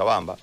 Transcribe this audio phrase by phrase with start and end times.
[0.00, 0.38] Cochabamba.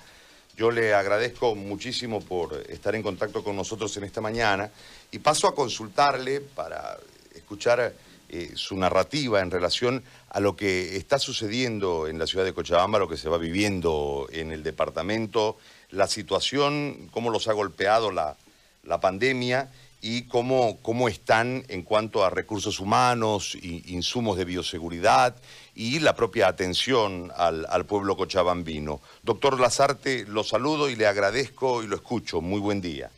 [0.56, 4.70] Yo le agradezco muchísimo por estar en contacto con nosotros en esta mañana
[5.10, 6.96] y paso a consultarle para
[7.34, 7.92] escuchar
[8.28, 13.00] eh, su narrativa en relación a lo que está sucediendo en la ciudad de Cochabamba,
[13.00, 15.58] lo que se va viviendo en el departamento,
[15.90, 18.36] la situación, cómo los ha golpeado la,
[18.84, 19.70] la pandemia
[20.00, 25.34] y cómo, cómo están en cuanto a recursos humanos, insumos de bioseguridad
[25.78, 29.00] y la propia atención al, pueblo cochabambino.
[29.22, 32.40] Doctor Lazarte, lo saludo y le agradezco y lo escucho.
[32.40, 33.10] Muy buen día.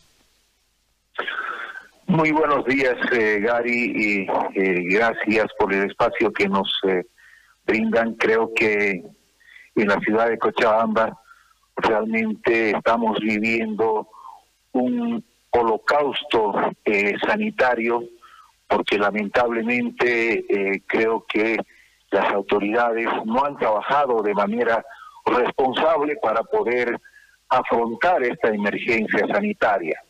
[2.07, 7.07] Muy buenos días, eh, Gary, y eh, gracias por el espacio que nos eh,
[7.65, 8.15] brindan.
[8.16, 9.05] Creo que
[9.74, 11.19] en la ciudad de Cochabamba
[11.77, 14.07] realmente estamos viviendo
[14.73, 16.52] un holocausto
[17.27, 18.05] sanitario,
[18.69, 21.59] porque lamentablemente creo que
[22.11, 24.85] las autoridades no han trabajado de manera
[25.27, 27.01] responsable para poder
[27.49, 30.03] afrontar esta emergencia sanitaria.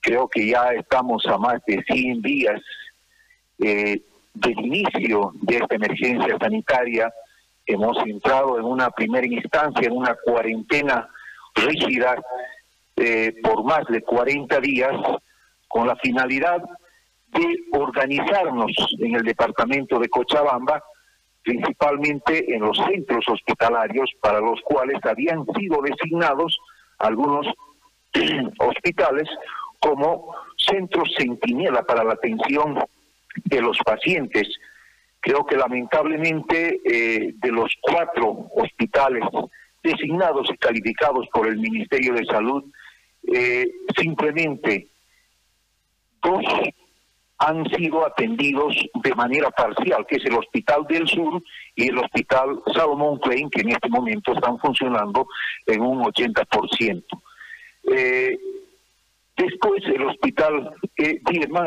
[0.00, 2.60] Creo que ya estamos a más de 100 días
[3.58, 4.00] eh,
[4.34, 7.12] del inicio de esta emergencia sanitaria.
[7.66, 11.08] Hemos entrado en una primera instancia en una cuarentena
[11.54, 12.22] rígida
[12.96, 14.92] eh, por más de 40 días
[15.66, 16.62] con la finalidad
[17.32, 20.82] de organizarnos en el departamento de Cochabamba
[21.48, 26.58] principalmente en los centros hospitalarios para los cuales habían sido designados
[26.98, 27.46] algunos
[28.58, 29.26] hospitales
[29.80, 32.78] como centros centinela para la atención
[33.44, 34.46] de los pacientes.
[35.20, 39.24] Creo que lamentablemente eh, de los cuatro hospitales
[39.82, 42.62] designados y calificados por el Ministerio de Salud,
[43.26, 44.88] eh, simplemente
[46.22, 46.44] dos
[47.38, 51.42] han sido atendidos de manera parcial, que es el Hospital del Sur
[51.76, 55.26] y el Hospital Salomón Klein, que en este momento están funcionando
[55.66, 57.04] en un 80%.
[57.90, 58.36] Eh,
[59.36, 61.20] después el Hospital eh,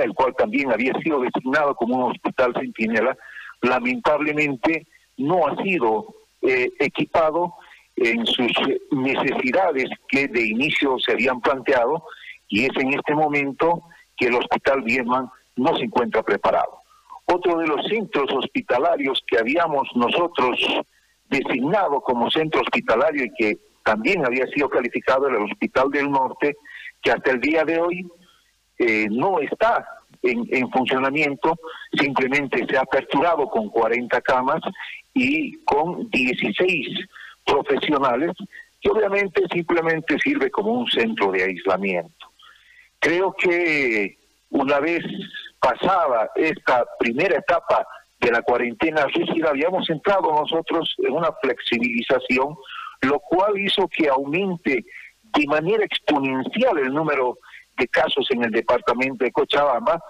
[0.04, 3.18] el cual también había sido designado como un hospital centinela,
[3.62, 7.54] lamentablemente no ha sido eh, equipado
[7.96, 8.52] en sus
[8.92, 12.04] necesidades que de inicio se habían planteado
[12.48, 13.84] y es en este momento
[14.18, 16.80] que el Hospital Bierman no se encuentra preparado.
[17.26, 20.60] Otro de los centros hospitalarios que habíamos nosotros
[21.30, 26.58] designado como centro hospitalario y que también había sido calificado era el Hospital del Norte,
[27.02, 28.08] que hasta el día de hoy
[28.78, 29.86] eh, no está
[30.22, 31.58] en, en, funcionamiento,
[31.94, 34.62] simplemente se ha aperturado con 40 camas
[35.14, 37.08] y con 16
[37.46, 38.32] profesionales,
[38.80, 42.28] que obviamente simplemente sirve como un centro de aislamiento.
[43.00, 44.18] Creo que
[44.52, 45.04] una vez
[45.60, 47.86] pasada esta primera etapa
[48.20, 52.56] de la cuarentena rígida, habíamos entrado nosotros en una flexibilización,
[53.02, 54.86] lo cual hizo que aumente
[55.34, 57.40] de manera exponencial el número
[57.78, 60.02] de casos en el departamento de Cochabamba,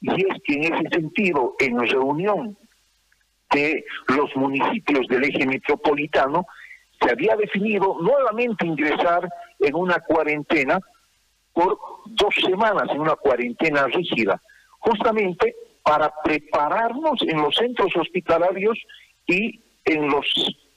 [0.00, 2.56] y es que en ese sentido, en reunión
[3.50, 3.84] de
[4.16, 6.46] los municipios del eje metropolitano,
[7.00, 10.80] se había definido nuevamente ingresar en una cuarentena
[11.52, 14.40] por dos semanas, en una cuarentena rígida
[14.78, 18.78] justamente para prepararnos en los centros hospitalarios
[19.26, 20.26] y en los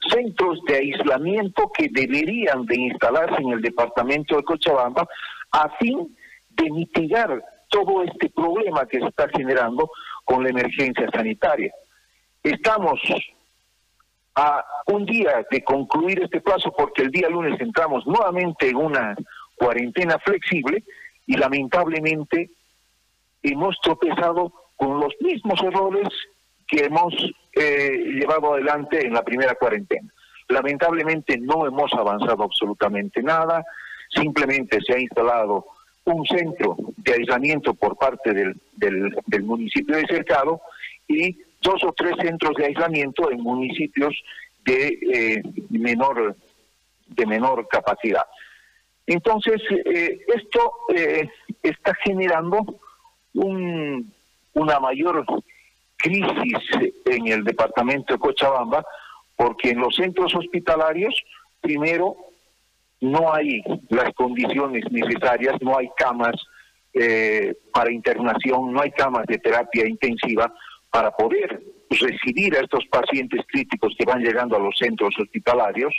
[0.10, 5.08] centros de aislamiento que deberían de instalarse en el departamento de Cochabamba
[5.52, 6.16] a fin
[6.50, 9.90] de mitigar todo este problema que se está generando
[10.26, 11.72] con la emergencia sanitaria.
[12.44, 13.00] Estamos
[14.36, 19.16] a un día de concluir este plazo porque el día lunes entramos nuevamente en una
[19.62, 20.84] cuarentena flexible
[21.28, 22.50] y lamentablemente
[23.44, 26.10] hemos tropezado con los mismos errores
[26.68, 27.14] que hemos
[27.54, 30.12] eh, llevado adelante en la primera cuarentena.
[30.50, 33.64] Lamentablemente no hemos avanzado absolutamente nada,
[34.10, 35.68] simplemente se ha instalado
[36.06, 38.60] un centro de aislamiento por parte del,
[39.28, 40.60] del, municipio de Cercado
[41.08, 44.16] y dos o tres centros de aislamiento en municipios
[44.66, 46.36] de eh, menor
[47.06, 48.26] de menor capacidad.
[49.08, 50.72] Entonces, eh, esto
[51.64, 52.80] está generando
[53.34, 54.14] un,
[54.54, 55.26] una mayor
[55.98, 56.58] crisis
[57.06, 58.86] en el departamento de Cochabamba,
[59.36, 61.16] porque en los centros hospitalarios,
[61.62, 62.16] primero,
[63.02, 66.36] no hay las condiciones necesarias, no hay camas
[66.94, 70.54] eh, para internación, no hay camas de terapia intensiva
[70.92, 75.94] para poder recibir a estos pacientes críticos que van llegando a los centros hospitalarios.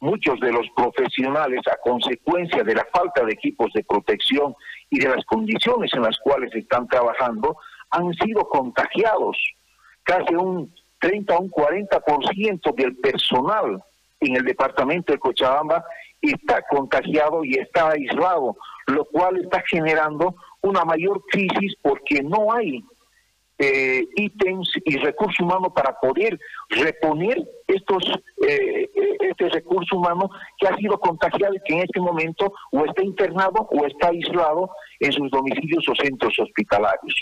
[0.00, 4.54] Muchos de los profesionales, a consecuencia de la falta de equipos de protección
[4.90, 7.56] y de las condiciones en las cuales están trabajando
[7.90, 9.36] han sido contagiados.
[10.04, 13.82] Casi un 30 o un 40% del personal
[14.20, 15.84] en el departamento de Cochabamba
[16.20, 18.56] está contagiado y está aislado,
[18.86, 22.82] lo cual está generando una mayor crisis porque no hay
[23.58, 26.38] eh, ítems y recursos humanos para poder
[26.70, 28.04] reponer estos
[28.46, 28.88] eh,
[29.20, 33.68] este recurso humano que ha sido contagiado y que en este momento o está internado
[33.70, 34.70] o está aislado
[35.00, 37.14] en sus domicilios o centros hospitalarios.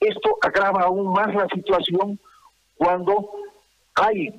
[0.00, 2.18] Esto agrava aún más la situación
[2.76, 3.30] cuando
[3.94, 4.34] hay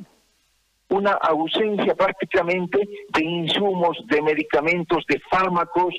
[0.89, 2.80] una ausencia prácticamente
[3.10, 5.94] de insumos, de medicamentos, de fármacos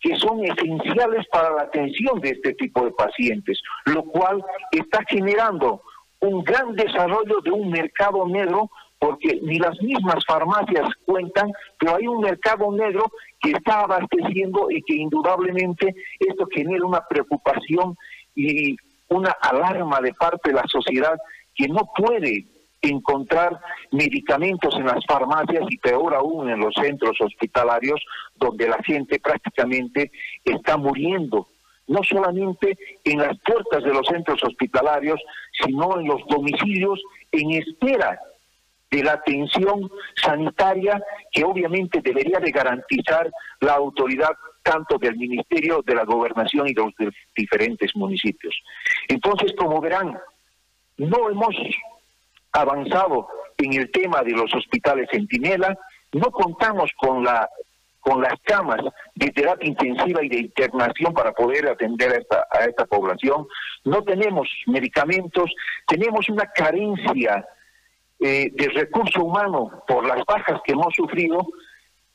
[0.00, 5.82] que son esenciales para la atención de este tipo de pacientes, lo cual está generando
[6.20, 12.06] un gran desarrollo de un mercado negro porque ni las mismas farmacias cuentan, pero hay
[12.08, 13.10] un mercado negro
[13.40, 17.96] que está abasteciendo y que indudablemente esto genera una preocupación
[18.34, 18.76] y
[19.08, 21.16] una alarma de parte de la sociedad
[21.54, 22.44] que no puede
[22.82, 23.58] encontrar
[23.90, 28.00] medicamentos en las farmacias y peor aún en los centros hospitalarios
[28.36, 30.12] donde la gente prácticamente
[30.44, 31.48] está muriendo,
[31.88, 35.20] no solamente en las puertas de los centros hospitalarios,
[35.64, 37.00] sino en los domicilios
[37.32, 38.20] en espera
[38.90, 43.30] de la atención sanitaria que obviamente debería de garantizar
[43.60, 44.30] la autoridad
[44.62, 46.94] tanto del Ministerio de la Gobernación y de los
[47.34, 48.54] diferentes municipios.
[49.08, 50.18] Entonces, como verán,
[50.98, 51.54] no hemos
[52.52, 55.76] avanzado en el tema de los hospitales Centinela,
[56.12, 57.48] no contamos con la
[58.00, 58.80] con las camas
[59.14, 63.46] de terapia intensiva y de internación para poder atender a esta, a esta población,
[63.84, 65.50] no tenemos medicamentos,
[65.86, 67.46] tenemos una carencia
[68.20, 71.46] eh, de recurso humano por las bajas que hemos sufrido,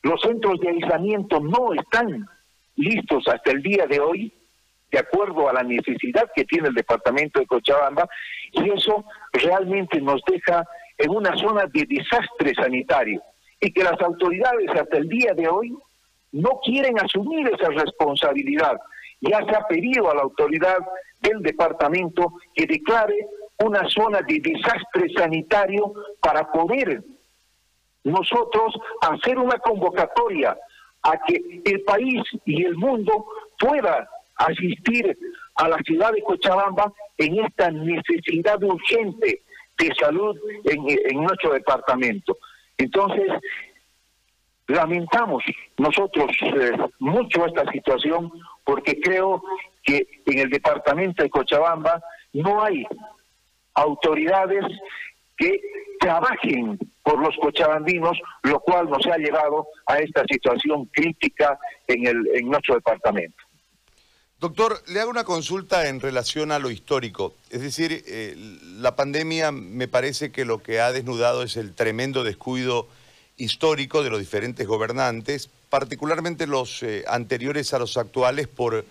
[0.02, 2.28] los centros de aislamiento no están
[2.76, 4.34] listos hasta el día de hoy,
[4.94, 8.08] de acuerdo a la necesidad que tiene el departamento de Cochabamba,
[8.52, 10.64] y eso realmente nos deja
[11.00, 13.20] en una zona de desastre sanitario
[13.60, 15.76] y que las autoridades hasta el día de hoy
[16.34, 18.80] no quieren asumir esa responsabilidad.
[19.20, 20.78] Ya se ha pedido a la autoridad
[21.22, 23.28] del departamento que declare
[23.64, 25.92] una zona de desastre sanitario
[26.22, 27.02] para poder
[28.04, 30.56] nosotros hacer una convocatoria
[31.02, 33.26] a que el país y el mundo
[33.58, 35.18] pueda asistir
[35.56, 39.42] a la ciudad de Cochabamba en esta necesidad urgente
[39.78, 40.36] de salud
[40.66, 42.38] en, nuestro departamento.
[42.78, 43.28] Entonces,
[44.68, 45.44] lamentamos
[45.78, 48.32] nosotros eh, mucho esta situación
[48.64, 49.44] porque creo
[49.84, 52.02] que en el departamento de Cochabamba
[52.34, 52.86] no hay
[53.76, 54.66] autoridades
[55.38, 55.60] que
[56.00, 62.30] trabajen por los cochabambinos, lo cual nos ha llevado a esta situación crítica en, el,
[62.34, 63.44] en nuestro departamento.
[64.44, 67.34] Doctor, le hago una consulta en relación a lo histórico.
[67.50, 68.36] Es decir, eh,
[68.78, 72.90] la pandemia me parece que lo que ha desnudado es el tremendo descuido
[73.38, 78.84] histórico de los diferentes gobernantes, particularmente los eh, anteriores a los actuales por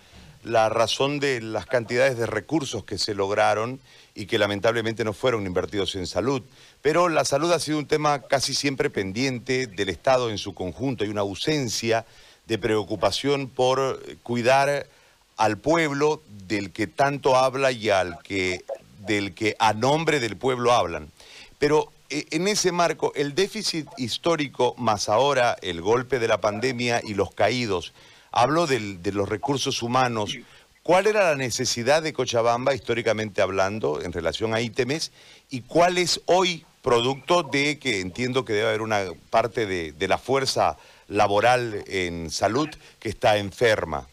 [0.42, 3.78] la razón de las cantidades de recursos que se lograron
[4.14, 6.40] y que lamentablemente no fueron invertidos en salud.
[6.80, 11.04] Pero la salud ha sido un tema casi siempre pendiente del Estado en su conjunto.
[11.04, 12.06] Hay una ausencia
[12.46, 14.88] de preocupación por cuidar
[15.36, 18.64] al pueblo del que tanto habla y al que
[18.98, 21.10] del que a nombre del pueblo hablan.
[21.58, 27.00] Pero eh, en ese marco, el déficit histórico más ahora el golpe de la pandemia
[27.02, 27.92] y los caídos,
[28.30, 30.36] hablo de los recursos humanos.
[30.82, 35.12] ¿Cuál era la necesidad de Cochabamba, históricamente hablando, en relación a ítems?
[35.48, 40.18] ¿Y cuál es hoy, producto de que entiendo que debe haber una parte de, la
[40.18, 44.08] fuerza laboral en salud que está enferma?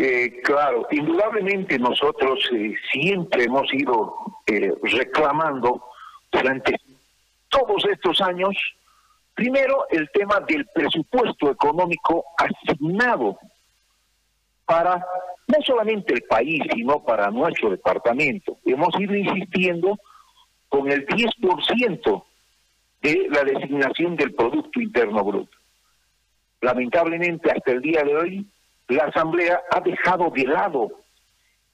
[0.00, 4.14] Eh, claro, indudablemente nosotros eh, siempre hemos ido
[4.46, 5.82] eh, reclamando
[6.30, 6.76] durante
[7.48, 8.56] todos estos años
[9.38, 13.38] Primero, el tema del presupuesto económico asignado
[14.64, 14.96] para
[15.46, 18.58] no solamente el país, sino para nuestro departamento.
[18.64, 19.96] Hemos ido insistiendo
[20.68, 22.24] con el 10%
[23.00, 25.56] de la designación del Producto Interno Bruto.
[26.60, 28.46] Lamentablemente, hasta el día de hoy,
[28.88, 30.90] la Asamblea ha dejado de lado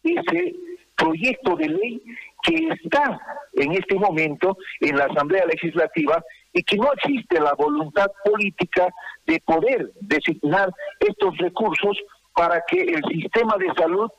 [0.03, 0.55] ese
[0.97, 2.03] proyecto de ley
[2.43, 3.21] que está
[3.55, 8.89] en este momento en la Asamblea Legislativa y que no existe la voluntad política
[9.27, 11.99] de poder designar estos recursos
[12.35, 14.11] para que el sistema de salud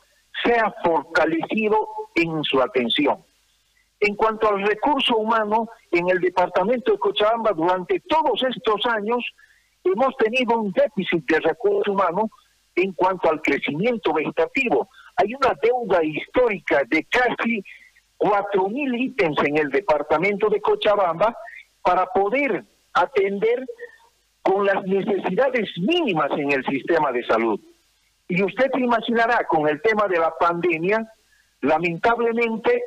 [0.44, 3.24] sea fortalecido en su atención.
[4.00, 9.24] En cuanto al recurso humano, en el departamento de Cochabamba durante todos estos años
[9.84, 12.30] hemos tenido un déficit de recurso humano
[12.76, 14.90] en cuanto al crecimiento vegetativo.
[15.16, 17.64] Hay una deuda histórica de casi
[18.18, 21.36] cuatro mil ítems en el departamento de Cochabamba
[21.82, 22.64] para poder
[22.94, 23.66] atender
[24.42, 27.60] con las necesidades mínimas en el sistema de salud.
[28.28, 31.12] Y usted se imaginará, con el tema de la pandemia,
[31.62, 32.84] lamentablemente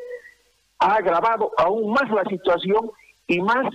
[0.79, 2.91] ha agravado aún más la situación
[3.27, 3.67] y más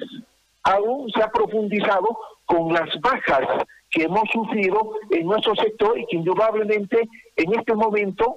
[0.63, 6.17] aún se ha profundizado con las bajas que hemos sufrido en nuestro sector y que
[6.17, 8.35] indudablemente en este momento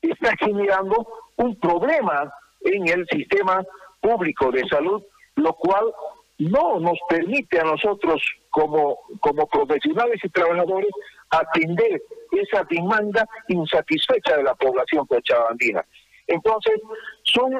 [0.00, 1.06] está generando
[1.36, 3.64] un problema en el sistema
[4.00, 5.02] público de salud,
[5.36, 5.92] lo cual
[6.38, 10.90] no nos permite a nosotros como, como profesionales y trabajadores
[11.30, 15.84] atender esa demanda insatisfecha de la población cochabambina.
[16.26, 16.80] Entonces,
[17.24, 17.52] son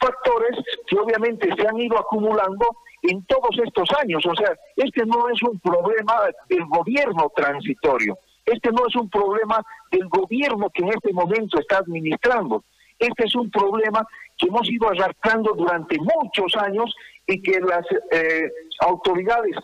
[0.00, 2.66] factores que obviamente se han ido acumulando
[3.02, 4.24] en todos estos años.
[4.26, 6.14] O sea, este no es un problema
[6.48, 11.78] del gobierno transitorio, este no es un problema del gobierno que en este momento está
[11.78, 12.64] administrando.
[12.98, 16.94] Este es un problema que hemos ido arrastrando durante muchos años
[17.26, 19.56] y que las eh, autoridades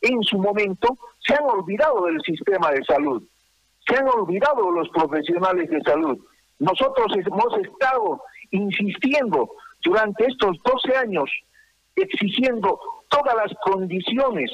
[0.00, 3.22] en su momento se han olvidado del sistema de salud,
[3.86, 6.18] se han olvidado de los profesionales de salud.
[6.58, 9.50] Nosotros hemos estado insistiendo
[9.82, 11.30] durante estos 12 años
[12.02, 12.78] exigiendo
[13.08, 14.50] todas las condiciones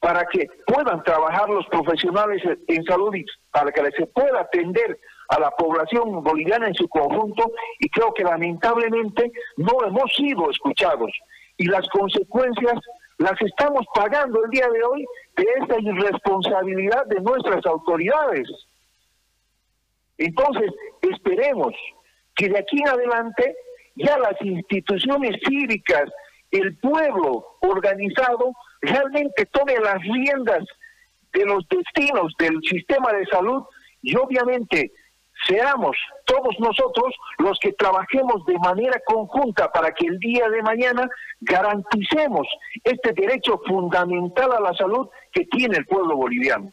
[0.00, 5.40] para que puedan trabajar los profesionales en salud y para que se pueda atender a
[5.40, 11.10] la población boliviana en su conjunto y creo que lamentablemente no hemos sido escuchados
[11.56, 12.78] y las consecuencias
[13.18, 15.06] las estamos pagando el día de hoy
[15.36, 18.48] de esta irresponsabilidad de nuestras autoridades.
[20.18, 20.70] Entonces,
[21.00, 21.74] esperemos
[22.34, 23.56] que de aquí en adelante
[23.96, 26.10] ya las instituciones cívicas,
[26.50, 30.64] el pueblo organizado, realmente tome las riendas
[31.32, 33.64] de los destinos del sistema de salud
[34.02, 34.92] y obviamente
[35.46, 41.08] seamos todos nosotros los que trabajemos de manera conjunta para que el día de mañana
[41.40, 42.46] garanticemos
[42.82, 46.72] este derecho fundamental a la salud que tiene el pueblo boliviano.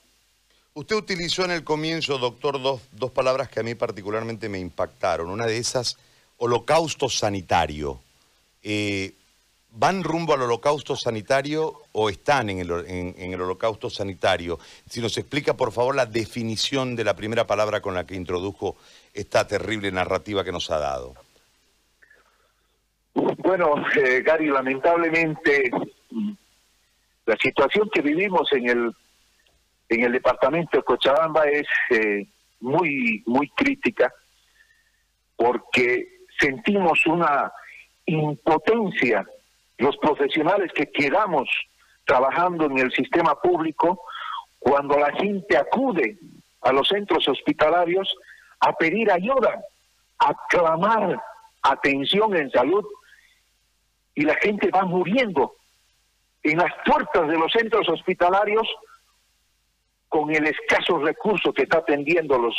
[0.76, 5.30] Usted utilizó en el comienzo, doctor, dos, dos palabras que a mí particularmente me impactaron.
[5.30, 6.00] Una de esas,
[6.38, 8.00] holocausto sanitario.
[8.64, 9.14] Eh,
[9.76, 14.60] ¿Van rumbo al holocausto sanitario o están en el, en el, holocausto sanitario?
[14.88, 18.78] Si nos explica, por favor, la definición de la primera palabra con la que introdujo
[19.16, 21.16] esta terrible narrativa que nos ha dado.
[23.16, 25.72] Bueno, eh, Gary, lamentablemente
[27.26, 28.96] la situación que vivimos en el
[29.90, 32.28] en el departamento de Cochabamba es eh,
[32.60, 34.14] muy muy crítica
[35.36, 37.52] porque sentimos una
[38.06, 39.26] impotencia
[39.78, 41.50] los profesionales que quedamos
[42.06, 44.02] trabajando en el sistema público
[44.60, 46.18] cuando la gente acude
[46.62, 48.16] a los centros hospitalarios
[48.60, 49.62] a pedir ayuda,
[50.20, 51.22] a clamar
[51.62, 52.86] atención en salud
[54.16, 55.56] y la gente va muriendo
[56.44, 58.68] en las puertas de los centros hospitalarios
[60.10, 62.56] con el escaso recurso que está atendiendo los,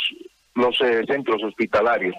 [0.55, 2.15] los eh, centros hospitalarios.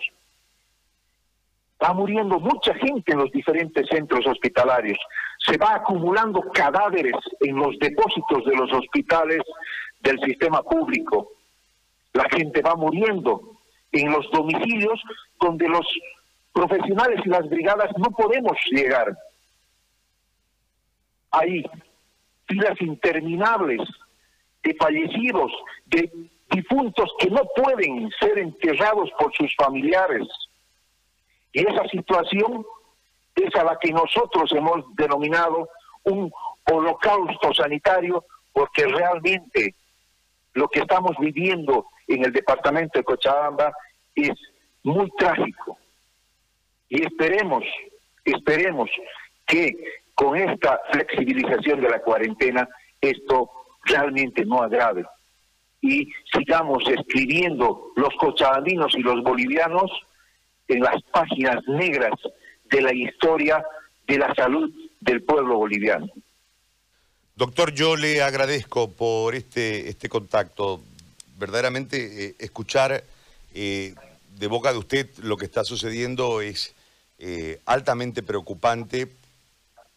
[1.82, 4.98] Va muriendo mucha gente en los diferentes centros hospitalarios.
[5.38, 9.40] Se va acumulando cadáveres en los depósitos de los hospitales
[10.00, 11.32] del sistema público.
[12.14, 13.58] La gente va muriendo
[13.92, 15.00] en los domicilios
[15.40, 15.86] donde los
[16.52, 19.14] profesionales y las brigadas no podemos llegar.
[21.30, 21.62] Hay
[22.46, 23.80] filas interminables
[24.62, 25.52] de fallecidos,
[25.86, 26.10] de
[26.50, 30.26] difuntos que no pueden ser enterrados por sus familiares.
[31.56, 32.66] Y esa situación
[33.34, 35.70] es a la que nosotros hemos denominado
[36.02, 36.30] un
[36.70, 39.74] holocausto sanitario, porque realmente
[40.52, 43.72] lo que estamos viviendo en el departamento de Cochabamba
[44.14, 44.32] es
[44.82, 45.78] muy trágico.
[46.90, 47.64] Y esperemos,
[48.22, 48.90] esperemos
[49.46, 49.72] que
[50.14, 52.68] con esta flexibilización de la cuarentena
[53.00, 53.50] esto
[53.84, 55.06] realmente no agrave
[55.80, 59.90] y sigamos escribiendo los cochabambinos y los bolivianos
[60.68, 62.18] en las páginas negras
[62.70, 63.64] de la historia
[64.06, 66.08] de la salud del pueblo boliviano.
[67.36, 70.80] Doctor, yo le agradezco por este, este contacto.
[71.38, 73.04] Verdaderamente eh, escuchar
[73.54, 73.94] eh,
[74.38, 76.74] de boca de usted lo que está sucediendo es
[77.18, 79.12] eh, altamente preocupante.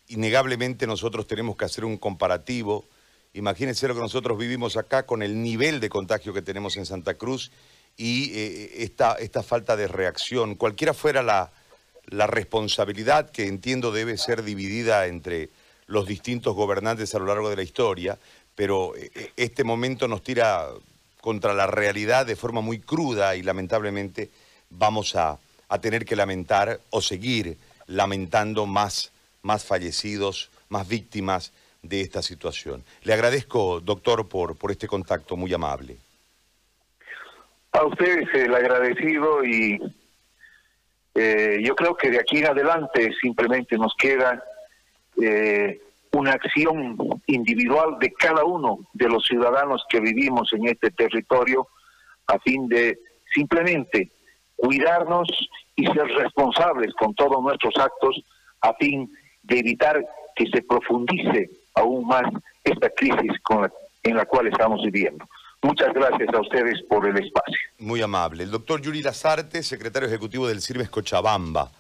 [0.10, 2.86] Innegablemente nosotros tenemos que hacer un comparativo.
[3.34, 7.14] Imagínense lo que nosotros vivimos acá con el nivel de contagio que tenemos en Santa
[7.14, 7.52] Cruz
[8.00, 8.32] y
[8.78, 10.56] esta, esta falta de reacción.
[10.56, 11.52] Cualquiera fuera la,
[12.08, 15.50] la responsabilidad que entiendo debe ser dividida entre
[15.88, 18.18] los distintos gobernantes a lo largo de la historia,
[18.56, 20.68] pero eh, eh, este momento nos tira
[21.20, 24.30] contra la realidad de forma muy cruda y lamentablemente
[24.70, 25.38] vamos a,
[25.68, 31.52] a tener que lamentar o seguir lamentando más, más fallecidos, más víctimas
[31.82, 32.84] de esta situación.
[33.04, 35.98] Le agradezco, doctor, por, por este contacto muy amable.
[37.72, 39.80] A ustedes el agradecido y
[41.16, 44.44] eh, yo creo que de aquí en adelante simplemente nos queda
[45.22, 45.80] eh,
[46.12, 46.98] una acción
[47.28, 51.68] individual de cada uno de los ciudadanos que vivimos en este territorio
[52.28, 53.00] a fin de
[53.34, 54.12] simplemente
[54.56, 55.28] cuidarnos
[55.76, 58.24] y ser responsables con todos nuestros actos
[58.62, 59.12] a fin
[59.44, 62.24] de evitar que se profundice aún más
[62.64, 63.32] esta crisis
[64.04, 65.26] en la cual estamos viviendo.
[65.62, 67.58] Muchas gracias a ustedes por el espacio.
[67.80, 68.44] Muy amable.
[68.44, 71.72] El doctor Yuri Lazarte, secretario ejecutivo del CIRBES Cochabamba.